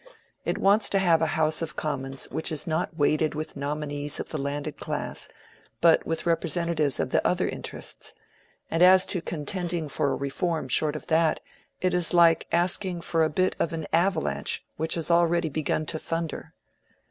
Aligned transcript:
It 0.45 0.57
wants 0.57 0.89
to 0.89 0.97
have 0.97 1.21
a 1.21 1.27
House 1.37 1.61
of 1.61 1.75
Commons 1.75 2.25
which 2.31 2.51
is 2.51 2.65
not 2.65 2.97
weighted 2.97 3.35
with 3.35 3.55
nominees 3.55 4.19
of 4.19 4.29
the 4.29 4.39
landed 4.39 4.77
class, 4.79 5.27
but 5.79 6.07
with 6.07 6.25
representatives 6.25 6.99
of 6.99 7.11
the 7.11 7.23
other 7.23 7.47
interests. 7.47 8.11
And 8.71 8.81
as 8.81 9.05
to 9.05 9.21
contending 9.21 9.87
for 9.87 10.09
a 10.11 10.15
reform 10.15 10.69
short 10.69 10.95
of 10.95 11.05
that, 11.05 11.39
it 11.81 11.93
is 11.93 12.15
like 12.15 12.47
asking 12.51 13.01
for 13.01 13.23
a 13.23 13.29
bit 13.29 13.55
of 13.59 13.73
an 13.73 13.85
avalanche 13.93 14.65
which 14.75 14.95
has 14.95 15.11
already 15.11 15.49
begun 15.49 15.85
to 15.85 15.99
thunder." 15.99 16.55